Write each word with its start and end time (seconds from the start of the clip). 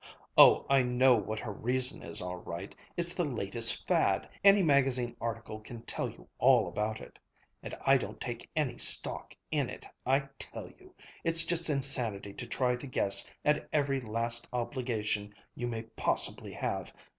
"Oh, 0.35 0.65
I 0.67 0.81
know 0.81 1.13
what 1.13 1.39
her 1.41 1.51
reason 1.53 2.01
is, 2.01 2.23
all 2.23 2.37
right. 2.37 2.73
It's 2.97 3.13
the 3.13 3.23
latest 3.23 3.87
fad. 3.87 4.27
Any 4.43 4.63
magazine 4.63 5.15
article 5.21 5.59
can 5.59 5.83
tell 5.83 6.09
you 6.09 6.27
all 6.39 6.67
about 6.67 6.99
it. 6.99 7.19
And 7.61 7.75
I 7.85 7.97
don't 7.97 8.19
take 8.19 8.49
any 8.55 8.79
stock 8.79 9.35
in 9.51 9.69
it, 9.69 9.85
I 10.03 10.27
tell 10.39 10.71
you. 10.71 10.95
It's 11.23 11.43
just 11.43 11.69
insanity 11.69 12.33
to 12.33 12.47
try 12.47 12.77
to 12.77 12.87
guess 12.87 13.29
at 13.45 13.69
every 13.71 14.01
last 14.01 14.47
obligation 14.51 15.35
you 15.53 15.67
may 15.67 15.83
possibly 15.83 16.53
have! 16.53 16.91